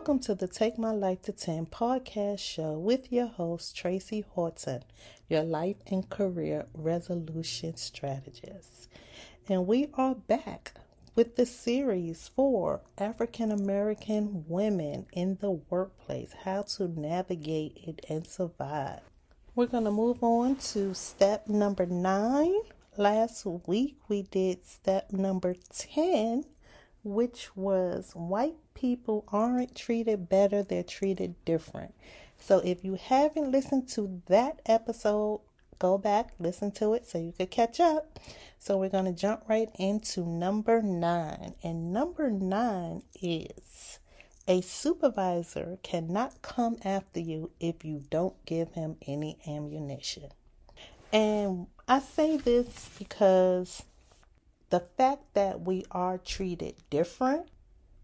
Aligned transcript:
Welcome 0.00 0.20
to 0.20 0.34
the 0.34 0.48
Take 0.48 0.78
My 0.78 0.92
Life 0.92 1.20
to 1.24 1.32
10 1.32 1.66
podcast 1.66 2.38
show 2.38 2.78
with 2.78 3.12
your 3.12 3.26
host, 3.26 3.76
Tracy 3.76 4.24
Horton, 4.30 4.82
your 5.28 5.42
life 5.42 5.76
and 5.86 6.08
career 6.08 6.64
resolution 6.72 7.76
strategist. 7.76 8.88
And 9.46 9.66
we 9.66 9.88
are 9.92 10.14
back 10.14 10.72
with 11.14 11.36
the 11.36 11.44
series 11.44 12.30
for 12.34 12.80
African 12.96 13.52
American 13.52 14.46
women 14.48 15.04
in 15.12 15.36
the 15.42 15.50
workplace 15.50 16.34
how 16.44 16.62
to 16.62 16.88
navigate 16.88 17.76
it 17.86 18.02
and 18.08 18.26
survive. 18.26 19.00
We're 19.54 19.66
going 19.66 19.84
to 19.84 19.90
move 19.90 20.24
on 20.24 20.56
to 20.72 20.94
step 20.94 21.46
number 21.46 21.84
nine. 21.84 22.54
Last 22.96 23.44
week 23.44 23.98
we 24.08 24.22
did 24.22 24.64
step 24.64 25.12
number 25.12 25.56
10 25.68 26.46
which 27.02 27.56
was 27.56 28.12
white 28.14 28.56
people 28.74 29.24
aren't 29.28 29.74
treated 29.74 30.28
better, 30.28 30.62
they're 30.62 30.82
treated 30.82 31.34
different. 31.44 31.94
So 32.38 32.58
if 32.60 32.84
you 32.84 32.94
haven't 32.94 33.50
listened 33.50 33.88
to 33.90 34.22
that 34.26 34.60
episode, 34.66 35.40
go 35.78 35.98
back, 35.98 36.32
listen 36.38 36.70
to 36.72 36.94
it 36.94 37.06
so 37.06 37.18
you 37.18 37.32
could 37.32 37.50
catch 37.50 37.80
up. 37.80 38.18
So 38.58 38.76
we're 38.78 38.88
going 38.88 39.06
to 39.06 39.12
jump 39.12 39.44
right 39.48 39.70
into 39.78 40.24
number 40.24 40.82
nine. 40.82 41.54
And 41.62 41.92
number 41.92 42.30
nine 42.30 43.02
is 43.20 43.98
a 44.46 44.60
supervisor 44.60 45.78
cannot 45.82 46.42
come 46.42 46.76
after 46.84 47.20
you 47.20 47.50
if 47.60 47.84
you 47.84 48.02
don't 48.10 48.44
give 48.46 48.72
him 48.72 48.96
any 49.06 49.38
ammunition. 49.46 50.30
And 51.12 51.66
I 51.88 52.00
say 52.00 52.36
this 52.36 52.88
because 52.98 53.82
the 54.70 54.80
fact 54.80 55.34
that 55.34 55.60
we 55.60 55.84
are 55.90 56.16
treated 56.16 56.76
different, 56.90 57.48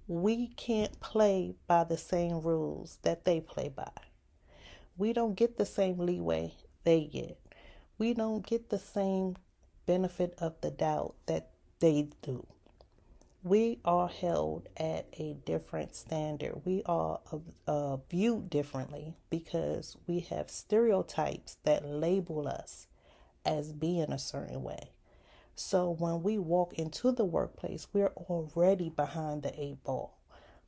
we 0.08 0.48
can't 0.48 1.00
play 1.00 1.54
by 1.66 1.84
the 1.84 1.96
same 1.96 2.40
rules 2.40 2.98
that 3.02 3.24
they 3.24 3.40
play 3.40 3.68
by. 3.68 3.90
We 4.96 5.12
don't 5.12 5.34
get 5.34 5.56
the 5.56 5.66
same 5.66 5.98
leeway 5.98 6.54
they 6.84 7.04
get. 7.04 7.38
We 7.98 8.14
don't 8.14 8.44
get 8.44 8.68
the 8.68 8.78
same 8.78 9.36
benefit 9.86 10.34
of 10.38 10.60
the 10.60 10.70
doubt 10.70 11.14
that 11.26 11.50
they 11.80 12.08
do. 12.22 12.46
We 13.42 13.78
are 13.84 14.08
held 14.08 14.68
at 14.76 15.06
a 15.12 15.36
different 15.44 15.94
standard. 15.94 16.62
We 16.64 16.82
are 16.84 17.20
uh, 17.68 17.98
viewed 18.10 18.50
differently 18.50 19.14
because 19.30 19.96
we 20.08 20.20
have 20.20 20.50
stereotypes 20.50 21.58
that 21.62 21.86
label 21.86 22.48
us 22.48 22.88
as 23.44 23.72
being 23.72 24.10
a 24.10 24.18
certain 24.18 24.64
way. 24.64 24.90
So 25.58 25.88
when 25.90 26.22
we 26.22 26.36
walk 26.36 26.74
into 26.74 27.10
the 27.12 27.24
workplace, 27.24 27.88
we're 27.94 28.12
already 28.14 28.90
behind 28.90 29.42
the 29.42 29.58
eight 29.58 29.82
ball 29.82 30.18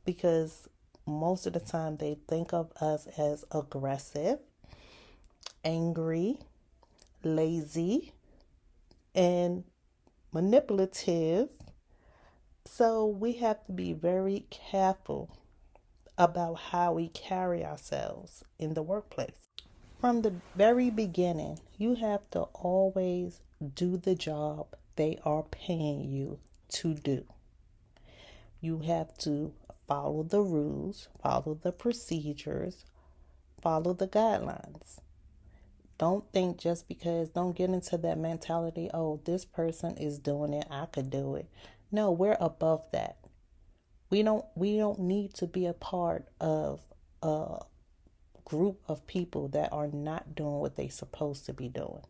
because 0.07 0.67
most 1.05 1.47
of 1.47 1.53
the 1.53 1.61
time 1.61 1.97
they 1.97 2.17
think 2.27 2.55
of 2.55 2.73
us 2.81 3.07
as 3.19 3.45
aggressive, 3.53 4.39
angry, 5.63 6.39
lazy, 7.23 8.15
and 9.15 9.65
manipulative. 10.33 11.51
So 12.65 13.07
we 13.07 13.33
have 13.35 13.65
to 13.67 13.73
be 13.73 13.93
very 13.93 14.47
careful 14.49 15.37
about 16.17 16.55
how 16.55 16.95
we 16.95 17.09
carry 17.09 17.63
ourselves 17.63 18.43
in 18.59 18.73
the 18.73 18.83
workplace. 18.83 19.49
From 20.01 20.23
the 20.23 20.33
very 20.57 20.89
beginning, 20.89 21.61
you 21.77 21.97
have 21.97 22.31
to 22.31 22.41
always 22.55 23.41
do 23.75 23.99
the 23.99 24.15
job 24.15 24.69
they 24.99 25.17
are 25.25 25.45
paying 25.45 26.03
you 26.11 26.41
to 26.69 26.93
do. 26.93 27.25
You 28.61 28.81
have 28.81 29.17
to 29.19 29.55
follow 29.87 30.25
the 30.25 30.43
rules, 30.43 31.09
follow 31.23 31.57
the 31.63 31.71
procedures, 31.71 32.85
follow 33.63 33.95
the 33.95 34.09
guidelines. 34.09 34.99
Don't 35.99 36.31
think 36.33 36.59
just 36.59 36.89
because, 36.89 37.31
don't 37.31 37.57
get 37.57 37.71
into 37.71 37.97
that 37.97 38.19
mentality, 38.19 38.91
oh, 38.93 39.21
this 39.25 39.45
person 39.45 39.97
is 39.97 40.19
doing 40.19 40.53
it, 40.53 40.67
I 40.69 40.87
could 40.87 41.11
do 41.11 41.37
it. 41.37 41.49
No, 41.93 42.11
we're 42.11 42.37
above 42.41 42.91
that. 42.91 43.19
We 44.11 44.23
don't 44.23 44.45
we 44.57 44.79
don't 44.79 45.01
need 45.01 45.35
to 45.35 45.47
be 45.47 45.67
a 45.67 45.75
part 45.75 46.27
of 46.41 46.81
a 47.23 47.61
group 48.45 48.81
of 48.89 49.07
people 49.07 49.49
that 49.49 49.73
are 49.73 49.89
not 49.89 50.35
doing 50.35 50.59
what 50.59 50.77
they're 50.77 50.91
supposed 50.91 51.47
to 51.47 51.53
be 51.53 51.69
doing 51.69 52.03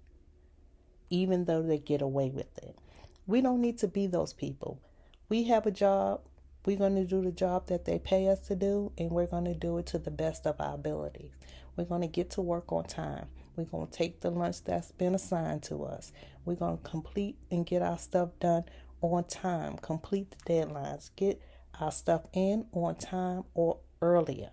even 1.11 1.45
though 1.45 1.63
they 1.63 1.79
get 1.79 2.03
away 2.03 2.31
with 2.31 2.57
it. 2.59 2.79
We 3.27 3.41
don't 3.41 3.61
need 3.61 3.79
to 3.79 3.89
be 3.89 4.07
those 4.07 4.33
people. 4.33 4.81
We 5.29 5.45
have 5.45 5.67
a 5.67 5.71
job. 5.71 6.23
We're 6.65 6.79
going 6.79 6.97
to 6.97 7.05
do 7.05 7.23
the 7.23 7.33
job 7.33 7.67
that 7.69 7.85
they 7.85 7.99
pay 7.99 8.29
us 8.29 8.41
to 8.49 8.57
do, 8.57 8.93
and 8.99 9.11
we're 9.11 9.27
going 9.27 9.45
to 9.45 9.55
do 9.55 9.79
it 9.79 9.87
to 9.87 9.99
the 9.99 10.11
best 10.11 10.47
of 10.47 10.61
our 10.61 10.75
abilities. 10.75 11.33
We're 11.77 11.85
going 11.85 12.01
to 12.03 12.09
get 12.09 12.31
to 12.31 12.43
work 12.43 12.73
on 12.73 12.85
time. 12.85 13.27
We're 13.57 13.65
going 13.65 13.87
to 13.87 13.93
take 13.93 14.21
the 14.21 14.31
lunch 14.31 14.65
that's 14.65 14.93
been 14.93 15.15
assigned 15.15 15.63
to 15.65 15.85
us. 15.85 16.13
We're 16.45 16.55
going 16.55 16.79
to 16.79 16.83
complete 16.83 17.37
and 17.51 17.67
get 17.67 17.83
our 17.83 17.99
stuff 17.99 18.31
done 18.41 18.65
on 19.01 19.25
time, 19.25 19.77
complete 19.79 20.31
the 20.31 20.53
deadlines, 20.53 21.11
get 21.17 21.41
our 21.81 21.93
stuff 21.93 22.23
in 22.33 22.67
on 22.73 22.97
time 22.97 23.45
or 23.55 23.79
earlier. 24.03 24.51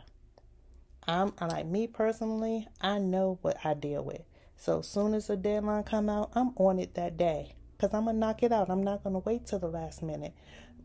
I'm 1.08 1.34
like 1.40 1.66
me 1.66 1.88
personally, 1.88 2.68
I 2.82 3.00
know 3.00 3.40
what 3.42 3.58
I 3.64 3.74
deal 3.76 4.04
with. 4.04 4.22
So 4.58 4.80
as 4.80 4.88
soon 4.88 5.14
as 5.14 5.28
the 5.28 5.38
deadline 5.38 5.84
come 5.84 6.10
out, 6.10 6.32
I'm 6.34 6.54
on 6.58 6.80
it 6.80 6.96
that 6.96 7.18
day 7.18 7.56
because 7.76 7.94
I'm 7.94 8.06
gonna 8.06 8.18
knock 8.18 8.44
it 8.44 8.52
out. 8.52 8.70
I'm 8.70 8.84
not 8.84 9.04
gonna 9.04 9.20
wait 9.20 9.46
till 9.46 9.60
the 9.60 9.68
last 9.68 10.02
minute 10.02 10.34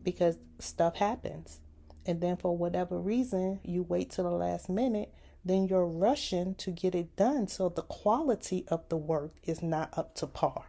because 0.03 0.37
stuff 0.59 0.97
happens. 0.97 1.59
And 2.05 2.19
then 2.21 2.37
for 2.37 2.57
whatever 2.57 2.99
reason, 2.99 3.59
you 3.63 3.83
wait 3.83 4.11
till 4.11 4.23
the 4.23 4.31
last 4.31 4.69
minute, 4.69 5.13
then 5.45 5.67
you're 5.67 5.85
rushing 5.85 6.55
to 6.55 6.71
get 6.71 6.95
it 6.95 7.15
done. 7.15 7.47
So 7.47 7.69
the 7.69 7.83
quality 7.83 8.65
of 8.67 8.87
the 8.89 8.97
work 8.97 9.33
is 9.43 9.61
not 9.61 9.97
up 9.97 10.15
to 10.15 10.27
par. 10.27 10.65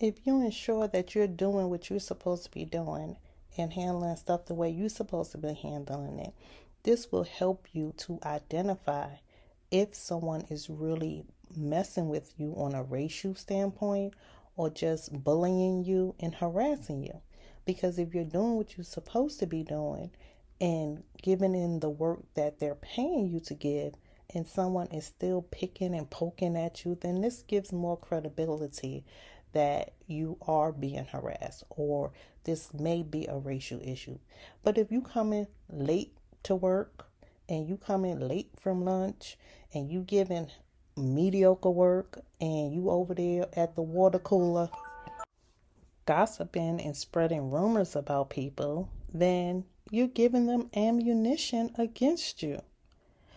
If 0.00 0.26
you 0.26 0.40
ensure 0.40 0.88
that 0.88 1.14
you're 1.14 1.26
doing 1.26 1.70
what 1.70 1.88
you're 1.88 2.00
supposed 2.00 2.44
to 2.44 2.50
be 2.50 2.64
doing 2.64 3.16
and 3.56 3.72
handling 3.72 4.16
stuff 4.16 4.46
the 4.46 4.54
way 4.54 4.70
you're 4.70 4.88
supposed 4.88 5.32
to 5.32 5.38
be 5.38 5.54
handling 5.54 6.18
it, 6.18 6.34
this 6.82 7.12
will 7.12 7.24
help 7.24 7.68
you 7.72 7.94
to 7.98 8.18
identify 8.24 9.08
if 9.72 9.94
someone 9.94 10.42
is 10.50 10.70
really 10.70 11.24
messing 11.56 12.08
with 12.08 12.32
you 12.36 12.54
on 12.56 12.74
a 12.74 12.82
racial 12.84 13.34
standpoint 13.34 14.14
or 14.54 14.70
just 14.70 15.24
bullying 15.24 15.82
you 15.82 16.14
and 16.20 16.34
harassing 16.34 17.02
you. 17.02 17.20
Because 17.64 17.98
if 17.98 18.14
you're 18.14 18.24
doing 18.24 18.56
what 18.56 18.76
you're 18.76 18.84
supposed 18.84 19.40
to 19.40 19.46
be 19.46 19.62
doing 19.62 20.10
and 20.60 21.02
giving 21.22 21.54
in 21.54 21.80
the 21.80 21.88
work 21.88 22.20
that 22.34 22.60
they're 22.60 22.74
paying 22.74 23.26
you 23.26 23.40
to 23.40 23.54
give, 23.54 23.94
and 24.34 24.46
someone 24.46 24.86
is 24.88 25.04
still 25.04 25.42
picking 25.42 25.94
and 25.94 26.08
poking 26.08 26.56
at 26.56 26.84
you, 26.84 26.96
then 27.00 27.20
this 27.20 27.42
gives 27.42 27.72
more 27.72 27.96
credibility 27.96 29.04
that 29.52 29.92
you 30.06 30.38
are 30.46 30.72
being 30.72 31.04
harassed 31.04 31.64
or 31.70 32.12
this 32.44 32.72
may 32.72 33.02
be 33.02 33.26
a 33.26 33.36
racial 33.36 33.80
issue. 33.82 34.18
But 34.62 34.78
if 34.78 34.90
you 34.90 35.02
come 35.02 35.32
in 35.32 35.46
late 35.70 36.16
to 36.44 36.54
work 36.54 37.06
and 37.52 37.68
you 37.68 37.76
come 37.76 38.04
in 38.04 38.26
late 38.26 38.50
from 38.58 38.84
lunch 38.84 39.36
and 39.74 39.90
you 39.90 40.00
giving 40.00 40.48
mediocre 40.96 41.70
work 41.70 42.20
and 42.40 42.72
you 42.72 42.90
over 42.90 43.14
there 43.14 43.46
at 43.54 43.74
the 43.74 43.82
water 43.82 44.18
cooler 44.18 44.70
gossiping 46.06 46.80
and 46.80 46.96
spreading 46.96 47.50
rumors 47.50 47.94
about 47.94 48.30
people, 48.30 48.88
then 49.12 49.64
you're 49.90 50.08
giving 50.08 50.46
them 50.46 50.68
ammunition 50.74 51.70
against 51.76 52.42
you. 52.42 52.60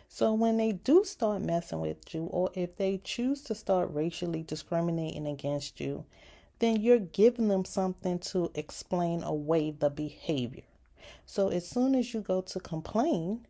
So 0.07 0.33
when 0.33 0.57
they 0.57 0.71
do 0.71 1.03
start 1.03 1.41
messing 1.41 1.81
with 1.81 2.13
you, 2.13 2.23
or 2.23 2.49
if 2.53 2.77
they 2.77 3.01
choose 3.03 3.41
to 3.43 3.55
start 3.55 3.89
racially 3.91 4.43
discriminating 4.43 5.27
against 5.27 5.79
you, 5.79 6.05
then 6.59 6.81
you're 6.81 6.99
giving 6.99 7.49
them 7.49 7.65
something 7.65 8.19
to 8.19 8.49
explain 8.55 9.23
away 9.23 9.71
the 9.71 9.89
behavior. 9.89 10.63
So 11.25 11.49
as 11.49 11.67
soon 11.67 11.95
as 11.95 12.13
you 12.13 12.21
go 12.21 12.41
to 12.41 12.59
complain, 12.59 13.45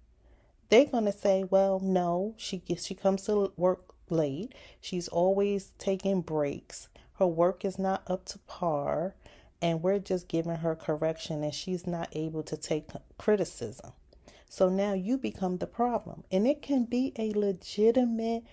they're 0.69 0.85
going 0.85 1.05
to 1.05 1.11
say, 1.11 1.43
well, 1.43 1.79
no, 1.79 2.33
she 2.37 2.57
gets, 2.57 2.85
she 2.85 2.95
comes 2.95 3.23
to 3.23 3.51
work 3.57 3.93
late. 4.09 4.53
She's 4.81 5.07
always 5.07 5.73
taking 5.77 6.21
breaks. 6.21 6.89
Her 7.19 7.27
work 7.27 7.63
is 7.63 7.79
not 7.79 8.03
up 8.07 8.25
to 8.25 8.39
par, 8.39 9.15
and 9.61 9.81
we're 9.81 9.99
just 9.99 10.27
giving 10.27 10.55
her 10.55 10.75
correction, 10.75 11.43
and 11.43 11.53
she's 11.53 11.87
not 11.87 12.09
able 12.11 12.43
to 12.43 12.57
take 12.57 12.89
criticism. 13.17 13.93
So 14.49 14.69
now 14.69 14.93
you 14.93 15.17
become 15.17 15.57
the 15.57 15.67
problem, 15.67 16.23
and 16.31 16.45
it 16.47 16.61
can 16.61 16.85
be 16.85 17.13
a 17.17 17.31
legitimate 17.31 18.43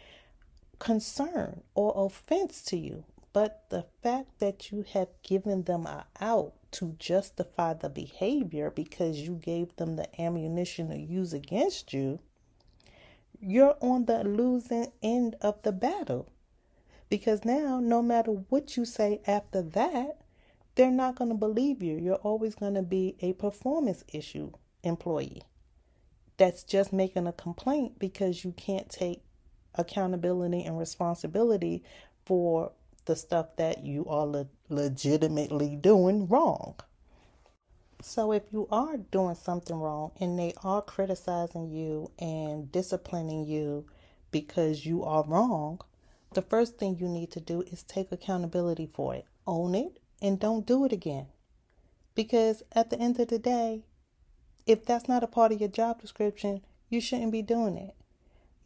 concern 0.78 1.62
or 1.74 1.92
offense 1.94 2.62
to 2.62 2.76
you. 2.76 3.04
But 3.32 3.64
the 3.70 3.84
fact 4.02 4.40
that 4.40 4.70
you 4.70 4.84
have 4.92 5.08
given 5.22 5.62
them 5.64 5.86
a 5.86 6.06
out 6.20 6.54
to 6.72 6.96
justify 6.98 7.74
the 7.74 7.88
behavior 7.88 8.70
because 8.70 9.20
you 9.20 9.34
gave 9.34 9.76
them 9.76 9.96
the 9.96 10.08
ammunition 10.20 10.90
to 10.90 10.98
use 10.98 11.32
against 11.32 11.92
you, 11.92 12.20
you're 13.40 13.76
on 13.80 14.04
the 14.06 14.24
losing 14.24 14.92
end 15.02 15.36
of 15.40 15.62
the 15.62 15.72
battle. 15.72 16.28
Because 17.08 17.44
now, 17.44 17.80
no 17.80 18.02
matter 18.02 18.30
what 18.32 18.76
you 18.76 18.84
say 18.84 19.20
after 19.26 19.62
that, 19.62 20.18
they're 20.74 20.90
not 20.90 21.16
going 21.16 21.30
to 21.30 21.36
believe 21.36 21.82
you. 21.82 21.96
You're 21.98 22.16
always 22.16 22.54
going 22.54 22.74
to 22.74 22.82
be 22.82 23.16
a 23.20 23.34
performance 23.34 24.04
issue 24.12 24.52
employee. 24.82 25.42
that's 26.36 26.64
just 26.64 26.92
making 26.92 27.26
a 27.26 27.32
complaint 27.32 27.98
because 27.98 28.44
you 28.44 28.52
can't 28.52 28.88
take 28.88 29.22
accountability 29.74 30.64
and 30.64 30.78
responsibility 30.78 31.82
for 32.24 32.72
the 33.04 33.16
stuff 33.16 33.56
that 33.56 33.84
you 33.84 34.06
are 34.06 34.26
le- 34.26 34.48
legitimately 34.68 35.76
doing 35.76 36.26
wrong. 36.26 36.76
So, 38.00 38.32
if 38.32 38.42
you 38.52 38.66
are 38.72 38.96
doing 38.96 39.36
something 39.36 39.76
wrong 39.76 40.10
and 40.18 40.36
they 40.38 40.54
are 40.64 40.82
criticizing 40.82 41.70
you 41.70 42.10
and 42.18 42.70
disciplining 42.72 43.44
you 43.44 43.86
because 44.32 44.84
you 44.84 45.04
are 45.04 45.24
wrong, 45.24 45.80
the 46.34 46.42
first 46.42 46.78
thing 46.78 46.96
you 46.98 47.08
need 47.08 47.30
to 47.32 47.40
do 47.40 47.62
is 47.62 47.84
take 47.84 48.10
accountability 48.10 48.86
for 48.86 49.14
it, 49.14 49.26
own 49.46 49.74
it, 49.74 50.00
and 50.20 50.40
don't 50.40 50.66
do 50.66 50.84
it 50.84 50.92
again. 50.92 51.26
Because 52.14 52.62
at 52.72 52.90
the 52.90 52.98
end 52.98 53.20
of 53.20 53.28
the 53.28 53.38
day, 53.38 53.84
if 54.66 54.84
that's 54.84 55.08
not 55.08 55.22
a 55.22 55.28
part 55.28 55.52
of 55.52 55.60
your 55.60 55.68
job 55.68 56.00
description, 56.00 56.62
you 56.88 57.00
shouldn't 57.00 57.32
be 57.32 57.42
doing 57.42 57.76
it. 57.76 57.94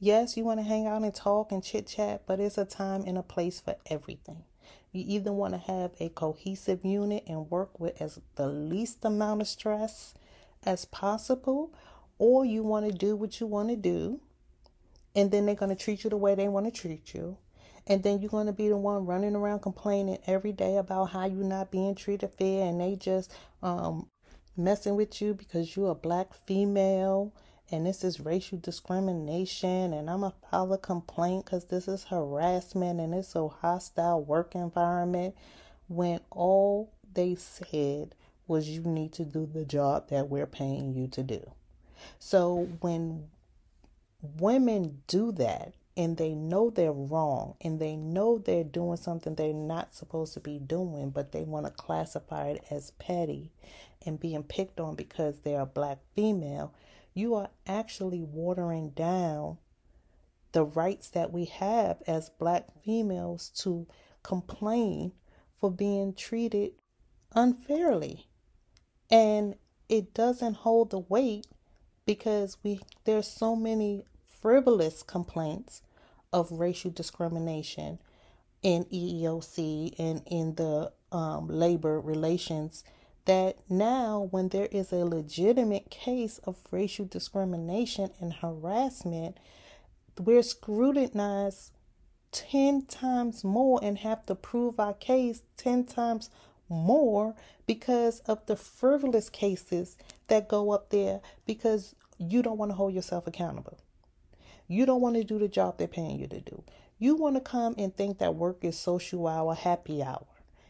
Yes, 0.06 0.36
you 0.36 0.44
want 0.44 0.60
to 0.60 0.64
hang 0.64 0.86
out 0.86 1.02
and 1.02 1.12
talk 1.12 1.50
and 1.50 1.64
chit 1.64 1.88
chat, 1.88 2.22
but 2.28 2.38
it's 2.38 2.58
a 2.58 2.64
time 2.64 3.02
and 3.08 3.18
a 3.18 3.24
place 3.24 3.58
for 3.58 3.74
everything. 3.86 4.44
You 4.92 5.02
either 5.04 5.32
want 5.32 5.54
to 5.54 5.58
have 5.58 5.94
a 5.98 6.10
cohesive 6.10 6.84
unit 6.84 7.24
and 7.26 7.50
work 7.50 7.80
with 7.80 8.00
as 8.00 8.20
the 8.36 8.46
least 8.46 9.04
amount 9.04 9.40
of 9.40 9.48
stress 9.48 10.14
as 10.62 10.84
possible, 10.84 11.74
or 12.18 12.44
you 12.44 12.62
want 12.62 12.86
to 12.86 12.96
do 12.96 13.16
what 13.16 13.40
you 13.40 13.48
want 13.48 13.70
to 13.70 13.74
do, 13.74 14.20
and 15.16 15.32
then 15.32 15.44
they're 15.44 15.56
going 15.56 15.76
to 15.76 15.84
treat 15.84 16.04
you 16.04 16.10
the 16.10 16.16
way 16.16 16.36
they 16.36 16.46
want 16.46 16.72
to 16.72 16.80
treat 16.80 17.12
you. 17.12 17.38
And 17.88 18.04
then 18.04 18.20
you're 18.20 18.30
going 18.30 18.46
to 18.46 18.52
be 18.52 18.68
the 18.68 18.76
one 18.76 19.06
running 19.06 19.34
around 19.34 19.58
complaining 19.58 20.18
every 20.24 20.52
day 20.52 20.76
about 20.76 21.06
how 21.06 21.26
you're 21.26 21.42
not 21.42 21.72
being 21.72 21.96
treated 21.96 22.30
fair 22.38 22.68
and 22.68 22.80
they 22.80 22.94
just 22.94 23.32
um, 23.60 24.08
messing 24.56 24.94
with 24.94 25.20
you 25.20 25.34
because 25.34 25.74
you're 25.74 25.90
a 25.90 25.96
black 25.96 26.32
female 26.32 27.32
and 27.70 27.86
this 27.86 28.04
is 28.04 28.20
racial 28.20 28.58
discrimination 28.58 29.92
and 29.92 30.08
I'm 30.08 30.22
a 30.22 30.32
file 30.50 30.72
a 30.72 30.78
complaint 30.78 31.46
because 31.46 31.64
this 31.64 31.88
is 31.88 32.04
harassment 32.04 33.00
and 33.00 33.14
it's 33.14 33.34
a 33.34 33.48
hostile 33.48 34.22
work 34.22 34.54
environment 34.54 35.34
when 35.88 36.20
all 36.30 36.92
they 37.14 37.34
said 37.34 38.14
was 38.46 38.68
you 38.68 38.82
need 38.82 39.12
to 39.14 39.24
do 39.24 39.46
the 39.52 39.64
job 39.64 40.08
that 40.10 40.28
we're 40.28 40.46
paying 40.46 40.94
you 40.94 41.08
to 41.08 41.22
do. 41.22 41.50
So 42.18 42.68
when 42.80 43.28
women 44.38 45.02
do 45.06 45.32
that 45.32 45.74
and 45.96 46.16
they 46.16 46.34
know 46.34 46.70
they're 46.70 46.92
wrong 46.92 47.54
and 47.60 47.80
they 47.80 47.96
know 47.96 48.38
they're 48.38 48.64
doing 48.64 48.96
something 48.96 49.34
they're 49.34 49.52
not 49.52 49.94
supposed 49.94 50.34
to 50.34 50.40
be 50.40 50.58
doing, 50.58 51.10
but 51.10 51.32
they 51.32 51.42
want 51.42 51.66
to 51.66 51.72
classify 51.72 52.48
it 52.48 52.64
as 52.70 52.90
petty 52.92 53.50
and 54.04 54.20
being 54.20 54.42
picked 54.42 54.78
on 54.78 54.94
because 54.94 55.40
they're 55.40 55.60
a 55.60 55.66
black 55.66 55.98
female, 56.14 56.72
you 57.16 57.34
are 57.34 57.48
actually 57.66 58.22
watering 58.22 58.90
down 58.90 59.56
the 60.52 60.64
rights 60.64 61.08
that 61.10 61.32
we 61.32 61.46
have 61.46 62.02
as 62.06 62.30
black 62.38 62.66
females 62.84 63.48
to 63.48 63.86
complain 64.22 65.12
for 65.58 65.70
being 65.70 66.12
treated 66.12 66.72
unfairly. 67.34 68.26
And 69.10 69.54
it 69.88 70.12
doesn't 70.12 70.58
hold 70.58 70.90
the 70.90 70.98
weight 70.98 71.46
because 72.04 72.58
we 72.62 72.80
there's 73.04 73.28
so 73.28 73.56
many 73.56 74.04
frivolous 74.40 75.02
complaints 75.02 75.80
of 76.32 76.52
racial 76.52 76.90
discrimination 76.90 77.98
in 78.62 78.84
EEOC 78.84 79.94
and 79.98 80.22
in 80.26 80.54
the 80.56 80.92
um, 81.12 81.48
labor 81.48 81.98
relations 81.98 82.84
that 83.26 83.56
now, 83.68 84.28
when 84.30 84.48
there 84.48 84.68
is 84.70 84.92
a 84.92 85.04
legitimate 85.04 85.90
case 85.90 86.38
of 86.44 86.56
racial 86.70 87.04
discrimination 87.04 88.10
and 88.20 88.34
harassment, 88.34 89.36
we're 90.18 90.42
scrutinized 90.42 91.72
10 92.32 92.86
times 92.86 93.44
more 93.44 93.80
and 93.82 93.98
have 93.98 94.24
to 94.26 94.34
prove 94.34 94.80
our 94.80 94.94
case 94.94 95.42
10 95.56 95.84
times 95.84 96.30
more 96.68 97.34
because 97.66 98.20
of 98.20 98.44
the 98.46 98.56
frivolous 98.56 99.28
cases 99.28 99.96
that 100.28 100.48
go 100.48 100.70
up 100.70 100.90
there 100.90 101.20
because 101.46 101.94
you 102.18 102.42
don't 102.42 102.58
want 102.58 102.70
to 102.70 102.76
hold 102.76 102.94
yourself 102.94 103.26
accountable. 103.26 103.78
You 104.68 104.86
don't 104.86 105.00
want 105.00 105.16
to 105.16 105.24
do 105.24 105.38
the 105.38 105.48
job 105.48 105.78
they're 105.78 105.86
paying 105.88 106.18
you 106.18 106.26
to 106.28 106.40
do. 106.40 106.62
You 106.98 107.14
want 107.14 107.36
to 107.36 107.40
come 107.40 107.74
and 107.76 107.94
think 107.94 108.18
that 108.18 108.34
work 108.34 108.64
is 108.64 108.78
social 108.78 109.26
hour, 109.26 109.54
happy 109.54 110.02
hour 110.02 110.26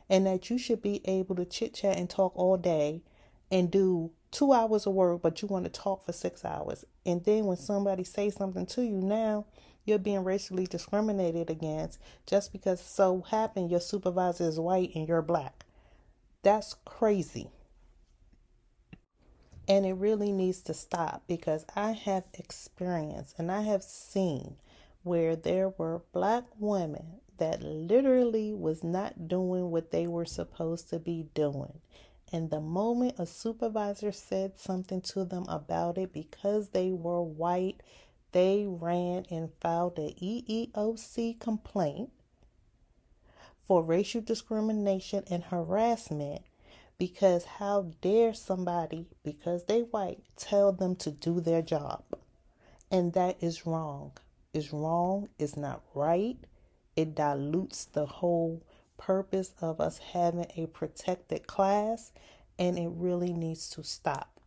and 0.08 0.26
that 0.26 0.50
you 0.50 0.58
should 0.58 0.82
be 0.82 1.00
able 1.04 1.34
to 1.36 1.44
chit 1.44 1.74
chat 1.74 1.96
and 1.96 2.08
talk 2.08 2.32
all 2.36 2.56
day 2.56 3.02
and 3.50 3.70
do 3.70 4.10
two 4.30 4.52
hours 4.52 4.86
of 4.86 4.94
work, 4.94 5.22
but 5.22 5.40
you 5.42 5.48
want 5.48 5.64
to 5.64 5.70
talk 5.70 6.04
for 6.04 6.12
six 6.12 6.44
hours. 6.44 6.84
And 7.04 7.24
then 7.24 7.46
when 7.46 7.56
somebody 7.56 8.04
says 8.04 8.34
something 8.34 8.66
to 8.66 8.82
you 8.82 9.00
now, 9.00 9.46
you're 9.84 9.98
being 9.98 10.24
racially 10.24 10.66
discriminated 10.66 11.48
against 11.48 11.98
just 12.26 12.52
because 12.52 12.80
so 12.80 13.24
happened 13.30 13.70
your 13.70 13.80
supervisor 13.80 14.44
is 14.44 14.58
white 14.58 14.90
and 14.94 15.06
you're 15.08 15.22
black. 15.22 15.64
That's 16.42 16.74
crazy. 16.84 17.50
And 19.68 19.86
it 19.86 19.94
really 19.94 20.32
needs 20.32 20.60
to 20.62 20.74
stop 20.74 21.24
because 21.26 21.64
I 21.74 21.92
have 21.92 22.24
experienced 22.34 23.36
and 23.38 23.50
I 23.50 23.62
have 23.62 23.82
seen 23.82 24.56
where 25.06 25.36
there 25.36 25.68
were 25.68 26.02
black 26.12 26.42
women 26.58 27.20
that 27.38 27.62
literally 27.62 28.52
was 28.52 28.82
not 28.82 29.28
doing 29.28 29.70
what 29.70 29.92
they 29.92 30.04
were 30.04 30.24
supposed 30.24 30.90
to 30.90 30.98
be 30.98 31.28
doing. 31.32 31.78
And 32.32 32.50
the 32.50 32.60
moment 32.60 33.14
a 33.16 33.24
supervisor 33.24 34.10
said 34.10 34.58
something 34.58 35.00
to 35.02 35.24
them 35.24 35.46
about 35.48 35.96
it, 35.96 36.12
because 36.12 36.70
they 36.70 36.90
were 36.90 37.22
white, 37.22 37.82
they 38.32 38.66
ran 38.66 39.26
and 39.30 39.50
filed 39.60 39.96
a 40.00 40.12
EEOC 40.20 41.38
complaint 41.38 42.10
for 43.64 43.84
racial 43.84 44.20
discrimination 44.20 45.22
and 45.30 45.44
harassment 45.44 46.42
because 46.98 47.44
how 47.44 47.92
dare 48.00 48.34
somebody 48.34 49.06
because 49.22 49.64
they 49.64 49.82
white 49.82 50.18
tell 50.36 50.72
them 50.72 50.96
to 50.96 51.10
do 51.10 51.40
their 51.40 51.62
job 51.62 52.02
and 52.90 53.12
that 53.12 53.36
is 53.42 53.66
wrong 53.66 54.12
is 54.56 54.72
wrong 54.72 55.28
is 55.38 55.56
not 55.56 55.82
right 55.94 56.38
it 56.96 57.14
dilutes 57.14 57.84
the 57.84 58.06
whole 58.06 58.62
purpose 58.96 59.52
of 59.60 59.80
us 59.80 59.98
having 59.98 60.46
a 60.56 60.66
protected 60.66 61.46
class 61.46 62.12
and 62.58 62.78
it 62.78 62.88
really 62.94 63.32
needs 63.32 63.68
to 63.70 63.84
stop. 63.84 64.40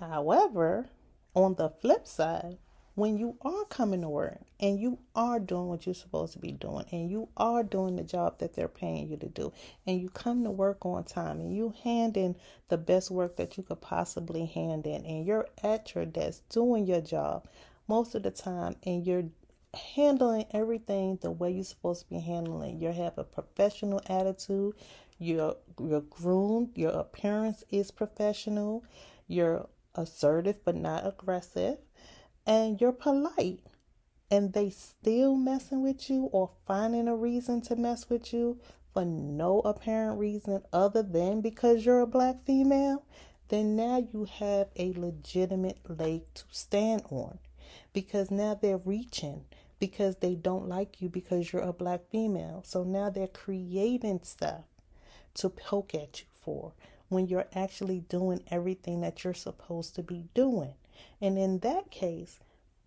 However, 0.00 0.88
on 1.34 1.54
the 1.54 1.70
flip 1.70 2.08
side, 2.08 2.58
when 2.94 3.16
you 3.16 3.36
are 3.40 3.64
coming 3.66 4.02
to 4.02 4.08
work 4.08 4.40
and 4.60 4.78
you 4.78 4.98
are 5.14 5.38
doing 5.38 5.68
what 5.68 5.86
you're 5.86 5.94
supposed 5.94 6.34
to 6.34 6.38
be 6.38 6.52
doing 6.52 6.84
and 6.90 7.08
you 7.08 7.28
are 7.38 7.62
doing 7.62 7.96
the 7.96 8.02
job 8.02 8.38
that 8.38 8.54
they're 8.54 8.68
paying 8.68 9.08
you 9.08 9.16
to 9.16 9.28
do 9.28 9.50
and 9.86 9.98
you 9.98 10.10
come 10.10 10.44
to 10.44 10.50
work 10.50 10.84
on 10.84 11.02
time 11.04 11.40
and 11.40 11.56
you 11.56 11.72
hand 11.84 12.18
in 12.18 12.36
the 12.68 12.76
best 12.76 13.10
work 13.10 13.36
that 13.36 13.56
you 13.56 13.62
could 13.62 13.80
possibly 13.80 14.44
hand 14.44 14.86
in 14.86 15.06
and 15.06 15.24
you're 15.24 15.48
at 15.62 15.94
your 15.94 16.04
desk 16.04 16.42
doing 16.50 16.84
your 16.84 17.00
job 17.00 17.46
most 17.92 18.14
of 18.14 18.22
the 18.22 18.30
time 18.30 18.74
and 18.84 19.06
you're 19.06 19.28
handling 19.94 20.46
everything 20.52 21.18
the 21.20 21.30
way 21.30 21.50
you're 21.50 21.62
supposed 21.62 22.00
to 22.00 22.08
be 22.08 22.18
handling. 22.18 22.80
You 22.80 22.90
have 22.90 23.18
a 23.18 23.24
professional 23.24 24.00
attitude. 24.06 24.74
You're 25.18 25.56
you're 25.78 26.00
groomed. 26.00 26.70
Your 26.74 26.92
appearance 26.92 27.64
is 27.70 27.90
professional. 27.90 28.82
You're 29.28 29.68
assertive 29.94 30.64
but 30.64 30.74
not 30.74 31.06
aggressive, 31.06 31.76
and 32.46 32.80
you're 32.80 32.92
polite. 32.92 33.60
And 34.30 34.54
they 34.54 34.70
still 34.70 35.36
messing 35.36 35.82
with 35.82 36.08
you 36.08 36.30
or 36.32 36.48
finding 36.66 37.08
a 37.08 37.14
reason 37.14 37.60
to 37.62 37.76
mess 37.76 38.08
with 38.08 38.32
you 38.32 38.58
for 38.94 39.04
no 39.04 39.60
apparent 39.66 40.18
reason 40.18 40.62
other 40.72 41.02
than 41.02 41.42
because 41.42 41.84
you're 41.84 42.00
a 42.00 42.06
black 42.06 42.42
female, 42.46 43.04
then 43.48 43.76
now 43.76 43.98
you 43.98 44.24
have 44.24 44.68
a 44.76 44.94
legitimate 44.94 45.80
leg 45.86 46.22
to 46.32 46.44
stand 46.50 47.02
on 47.10 47.38
because 47.92 48.30
now 48.30 48.54
they're 48.54 48.78
reaching 48.78 49.44
because 49.78 50.16
they 50.16 50.34
don't 50.34 50.68
like 50.68 51.02
you 51.02 51.08
because 51.08 51.52
you're 51.52 51.62
a 51.62 51.72
black 51.72 52.02
female. 52.10 52.62
So 52.64 52.84
now 52.84 53.10
they're 53.10 53.26
creating 53.26 54.20
stuff 54.22 54.64
to 55.34 55.48
poke 55.48 55.94
at 55.94 56.20
you 56.20 56.26
for 56.30 56.72
when 57.08 57.26
you're 57.26 57.48
actually 57.54 58.00
doing 58.00 58.42
everything 58.50 59.00
that 59.00 59.24
you're 59.24 59.34
supposed 59.34 59.94
to 59.96 60.02
be 60.02 60.24
doing. 60.34 60.74
And 61.20 61.36
in 61.36 61.58
that 61.58 61.90
case, 61.90 62.38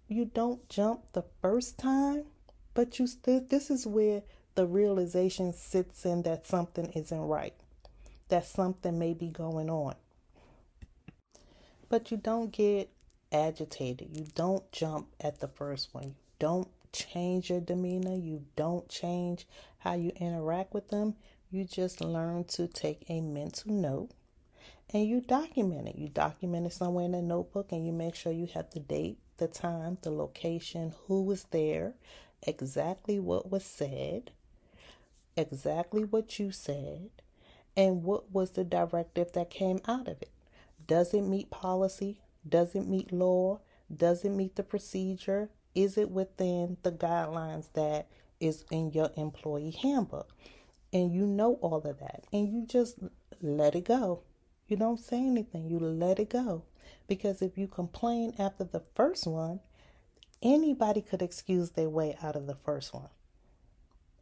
you 0.08 0.26
don't 0.26 0.68
jump 0.70 1.12
the 1.14 1.26
first 1.42 1.78
time, 1.78 2.26
but 2.74 2.98
you 3.00 3.08
still, 3.08 3.46
this 3.50 3.70
is 3.70 3.86
where 3.86 4.22
the 4.56 4.66
realization 4.66 5.54
sits 5.54 6.06
in 6.06 6.22
that 6.24 6.46
something 6.46 6.92
isn't 6.92 7.22
right, 7.22 7.54
that 8.30 8.46
something 8.46 8.98
may 8.98 9.14
be 9.14 9.30
going 9.30 9.70
on. 9.70 9.96
But 11.90 12.10
you 12.10 12.18
don't 12.18 12.52
get 12.52 12.90
agitated. 13.36 14.10
You 14.12 14.26
don't 14.34 14.72
jump 14.72 15.08
at 15.20 15.40
the 15.40 15.48
first 15.48 15.94
one. 15.94 16.06
You 16.06 16.16
don't 16.40 16.68
change 16.92 17.50
your 17.50 17.60
demeanor, 17.60 18.16
you 18.16 18.46
don't 18.56 18.88
change 18.88 19.46
how 19.80 19.94
you 19.94 20.12
interact 20.16 20.74
with 20.74 20.90
them. 20.90 21.16
You 21.52 21.66
just 21.66 22.02
learn 22.02 22.46
to 22.46 22.68
take 22.68 23.04
a 23.10 23.22
mental 23.22 23.72
note 23.72 24.10
and 24.94 25.08
you 25.08 25.22
document 25.22 25.90
it. 25.90 25.96
You 25.96 26.08
document 26.08 26.68
it 26.68 26.74
somewhere 26.74 27.06
in 27.06 27.14
a 27.14 27.22
notebook 27.22 27.72
and 27.72 27.86
you 27.86 27.92
make 27.92 28.16
sure 28.16 28.32
you 28.32 28.48
have 28.54 28.72
the 28.72 28.80
date, 28.80 29.18
the 29.38 29.48
time, 29.48 29.98
the 30.02 30.10
location, 30.10 30.94
who 31.08 31.24
was 31.24 31.44
there, 31.52 31.94
exactly 32.44 33.20
what 33.20 33.52
was 33.52 33.64
said, 33.64 34.32
exactly 35.36 36.04
what 36.04 36.40
you 36.40 36.52
said, 36.52 37.10
and 37.76 38.04
what 38.04 38.32
was 38.32 38.52
the 38.52 38.64
directive 38.64 39.34
that 39.34 39.50
came 39.50 39.80
out 39.88 40.08
of 40.08 40.22
it. 40.22 40.30
Does 40.88 41.14
it 41.14 41.22
meet 41.22 41.50
policy? 41.50 42.20
Does 42.48 42.76
it 42.76 42.88
meet 42.88 43.12
law? 43.12 43.60
Does 43.96 44.24
it 44.24 44.30
meet 44.30 44.56
the 44.56 44.64
procedure? 44.64 45.50
Is 45.74 45.98
it 45.98 46.12
within 46.12 46.78
the 46.84 46.92
guidelines 46.92 47.68
that 47.74 48.08
is 48.40 48.66
in 48.72 48.92
your 48.92 49.12
employee 49.16 49.72
handbook? 49.72 50.30
And 50.94 51.14
you 51.14 51.26
know 51.26 51.56
all 51.62 51.78
of 51.78 52.00
that. 52.00 52.26
And 52.32 52.48
you 52.48 52.66
just 52.66 53.00
let 53.42 53.76
it 53.76 53.86
go. 53.86 54.22
You 54.68 54.78
don't 54.78 55.00
say 55.00 55.18
anything. 55.18 55.70
You 55.70 55.80
let 55.80 56.20
it 56.20 56.30
go. 56.30 56.64
Because 57.08 57.42
if 57.42 57.58
you 57.58 57.68
complain 57.68 58.34
after 58.40 58.64
the 58.64 58.82
first 58.96 59.28
one, 59.28 59.60
anybody 60.42 61.02
could 61.02 61.22
excuse 61.22 61.72
their 61.72 61.90
way 61.90 62.18
out 62.22 62.36
of 62.36 62.48
the 62.48 62.56
first 62.56 62.94
one. 62.94 63.10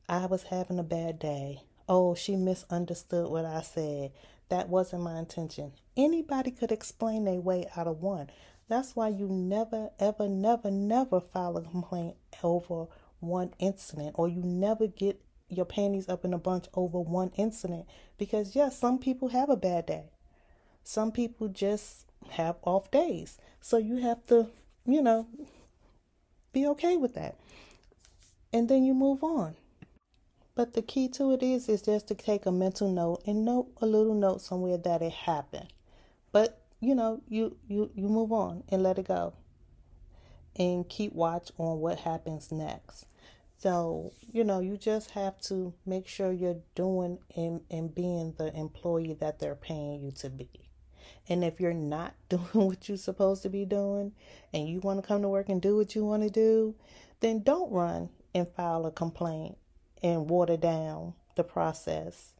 I 0.09 0.25
was 0.25 0.43
having 0.43 0.79
a 0.79 0.83
bad 0.83 1.19
day. 1.19 1.61
Oh, 1.87 2.15
she 2.15 2.35
misunderstood 2.35 3.29
what 3.29 3.45
I 3.45 3.61
said. 3.61 4.11
That 4.53 4.69
wasn't 4.69 5.01
my 5.01 5.17
intention. 5.17 5.71
Anybody 5.97 6.51
could 6.51 6.71
explain 6.71 7.25
their 7.25 7.41
way 7.41 7.65
out 7.75 7.87
of 7.87 8.03
one. 8.03 8.29
That's 8.69 8.95
why 8.95 9.07
you 9.07 9.27
never, 9.27 9.89
ever, 9.97 10.29
never, 10.29 10.69
never 10.69 11.19
file 11.19 11.57
a 11.57 11.63
complaint 11.63 12.17
over 12.43 12.85
one 13.19 13.55
incident, 13.57 14.11
or 14.13 14.29
you 14.29 14.43
never 14.43 14.85
get 14.85 15.19
your 15.49 15.65
panties 15.65 16.07
up 16.07 16.23
in 16.23 16.35
a 16.35 16.37
bunch 16.37 16.65
over 16.75 16.99
one 16.99 17.31
incident. 17.35 17.87
Because, 18.19 18.55
yes, 18.55 18.77
some 18.77 18.99
people 18.99 19.29
have 19.29 19.49
a 19.49 19.57
bad 19.57 19.87
day, 19.87 20.11
some 20.83 21.11
people 21.11 21.47
just 21.47 22.05
have 22.29 22.57
off 22.61 22.91
days. 22.91 23.39
So 23.59 23.77
you 23.77 23.95
have 24.03 24.23
to, 24.27 24.49
you 24.85 25.01
know, 25.01 25.25
be 26.51 26.67
okay 26.67 26.95
with 26.95 27.15
that. 27.15 27.39
And 28.53 28.69
then 28.69 28.83
you 28.83 28.93
move 28.93 29.23
on. 29.23 29.55
But 30.55 30.73
the 30.73 30.83
key 30.83 31.07
to 31.09 31.31
it 31.31 31.41
is 31.41 31.67
is 31.67 31.81
just 31.81 32.07
to 32.09 32.15
take 32.15 32.45
a 32.45 32.51
mental 32.51 32.87
note 32.87 33.23
and 33.25 33.43
note 33.43 33.71
a 33.81 33.87
little 33.87 34.13
note 34.13 34.41
somewhere 34.41 34.77
that 34.77 35.01
it 35.01 35.11
happened. 35.11 35.73
But 36.31 36.61
you 36.79 36.93
know, 36.93 37.21
you 37.27 37.57
you 37.67 37.89
you 37.95 38.07
move 38.07 38.31
on 38.31 38.63
and 38.69 38.83
let 38.83 38.99
it 38.99 39.07
go. 39.07 39.33
And 40.55 40.87
keep 40.87 41.13
watch 41.13 41.51
on 41.57 41.79
what 41.79 41.99
happens 41.99 42.51
next. 42.51 43.07
So, 43.57 44.11
you 44.31 44.43
know, 44.43 44.59
you 44.59 44.77
just 44.77 45.11
have 45.11 45.39
to 45.43 45.73
make 45.85 46.07
sure 46.07 46.31
you're 46.31 46.61
doing 46.75 47.17
and, 47.35 47.61
and 47.71 47.95
being 47.95 48.35
the 48.37 48.53
employee 48.55 49.13
that 49.21 49.39
they're 49.39 49.55
paying 49.55 50.03
you 50.03 50.11
to 50.11 50.29
be. 50.29 50.49
And 51.27 51.43
if 51.43 51.59
you're 51.59 51.73
not 51.73 52.13
doing 52.29 52.67
what 52.67 52.87
you're 52.87 52.97
supposed 52.97 53.41
to 53.43 53.49
be 53.49 53.65
doing 53.65 54.11
and 54.53 54.67
you 54.67 54.81
want 54.81 55.01
to 55.01 55.07
come 55.07 55.23
to 55.23 55.29
work 55.29 55.49
and 55.49 55.61
do 55.61 55.77
what 55.77 55.95
you 55.95 56.05
want 56.05 56.21
to 56.21 56.29
do, 56.29 56.75
then 57.21 57.41
don't 57.41 57.71
run 57.71 58.09
and 58.35 58.47
file 58.47 58.85
a 58.85 58.91
complaint 58.91 59.57
and 60.03 60.29
water 60.29 60.57
down 60.57 61.13
the 61.35 61.43
process 61.43 62.33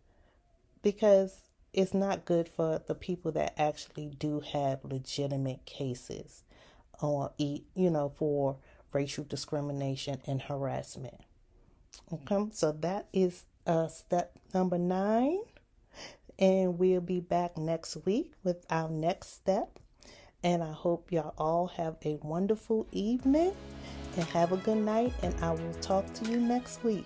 because 0.82 1.39
it's 1.72 1.93
not 1.93 2.25
good 2.25 2.48
for 2.48 2.82
the 2.86 2.93
people 2.93 3.32
that 3.32 3.53
actually 3.58 4.08
do 4.08 4.41
have 4.41 4.84
legitimate 4.84 5.65
cases 5.65 6.43
or 7.01 7.32
you 7.38 7.63
know 7.89 8.10
for 8.15 8.58
racial 8.91 9.24
discrimination 9.24 10.22
and 10.27 10.43
harassment. 10.43 11.22
Okay 12.12 12.48
so 12.51 12.72
that 12.72 13.08
is 13.13 13.46
uh 13.65 13.88
step 13.88 14.34
number 14.53 14.77
nine. 14.77 15.39
And 16.39 16.79
we'll 16.79 17.00
be 17.00 17.20
back 17.20 17.58
next 17.58 17.96
week 18.05 18.34
with 18.43 18.65
our 18.70 18.89
next 18.89 19.34
step. 19.34 19.79
And 20.43 20.62
i 20.62 20.72
hope 20.72 21.12
y'all 21.12 21.34
all 21.38 21.67
have 21.67 21.96
a 22.03 22.17
wonderful 22.22 22.88
evening. 22.91 23.53
And 24.15 24.25
have 24.25 24.51
a 24.51 24.58
good 24.58 24.77
night. 24.77 25.13
And 25.24 25.34
i 25.41 25.51
will 25.51 25.74
talk 25.82 26.12
to 26.13 26.29
you 26.29 26.38
next 26.38 26.84
week 26.84 27.05